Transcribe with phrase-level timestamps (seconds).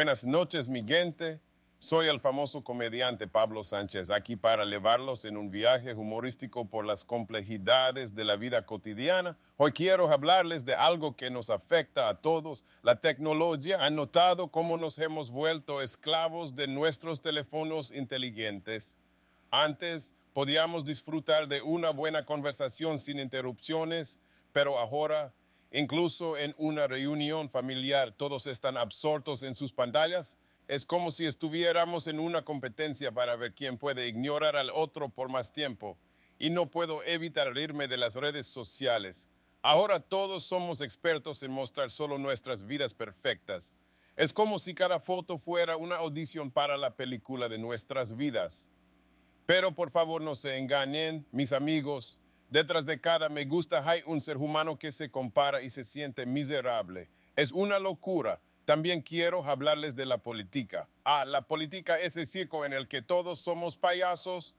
[0.00, 1.42] Buenas noches, mi gente.
[1.78, 7.04] Soy el famoso comediante Pablo Sánchez, aquí para llevarlos en un viaje humorístico por las
[7.04, 9.36] complejidades de la vida cotidiana.
[9.58, 13.84] Hoy quiero hablarles de algo que nos afecta a todos, la tecnología.
[13.84, 18.98] ¿Han notado cómo nos hemos vuelto esclavos de nuestros teléfonos inteligentes?
[19.50, 24.18] Antes podíamos disfrutar de una buena conversación sin interrupciones,
[24.54, 25.34] pero ahora,
[25.72, 30.36] incluso en una reunión familiar, todos están absortos en sus pantallas
[30.70, 35.28] es como si estuviéramos en una competencia para ver quién puede ignorar al otro por
[35.28, 35.98] más tiempo.
[36.38, 39.28] Y no puedo evitar reírme de las redes sociales.
[39.62, 43.74] Ahora todos somos expertos en mostrar solo nuestras vidas perfectas.
[44.14, 48.68] Es como si cada foto fuera una audición para la película de nuestras vidas.
[49.46, 52.19] Pero por favor no se engañen, mis amigos.
[52.50, 56.26] Detrás de cada me gusta hay un ser humano que se compara y se siente
[56.26, 57.08] miserable.
[57.36, 60.88] Es una locura también quiero hablarles de la política.
[61.02, 64.54] Ah, la política, ese circo en el que todos somos payasos.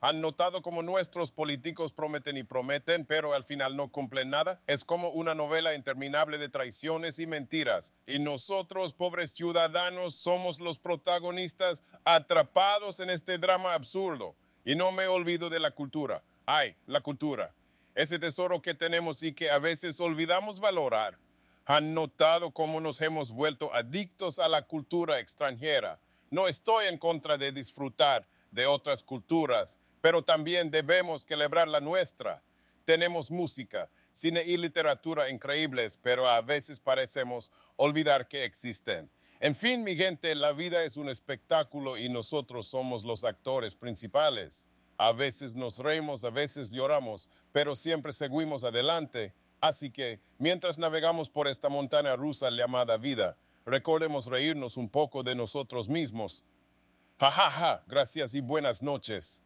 [0.00, 4.60] ¿Han notado cómo nuestros políticos prometen y prometen, pero al final no cumplen nada?
[4.68, 7.92] Es como una novela interminable de traiciones y mentiras.
[8.06, 14.36] Y nosotros, pobres ciudadanos, somos los protagonistas atrapados en este drama absurdo.
[14.64, 16.22] Y no me olvido de la cultura.
[16.48, 17.52] Ay, la cultura.
[17.96, 21.18] Ese tesoro que tenemos y que a veces olvidamos valorar
[21.64, 25.98] han notado cómo nos hemos vuelto adictos a la cultura extranjera.
[26.30, 32.44] No estoy en contra de disfrutar de otras culturas, pero también debemos celebrar la nuestra.
[32.84, 39.10] Tenemos música, cine y literatura increíbles, pero a veces parecemos olvidar que existen.
[39.40, 44.68] En fin, mi gente, la vida es un espectáculo y nosotros somos los actores principales.
[44.98, 49.34] A veces nos reímos, a veces lloramos, pero siempre seguimos adelante.
[49.60, 55.34] Así que mientras navegamos por esta montaña rusa llamada vida, recordemos reírnos un poco de
[55.34, 56.44] nosotros mismos.
[57.18, 57.84] Ja, ja, ja.
[57.86, 59.42] Gracias y buenas noches.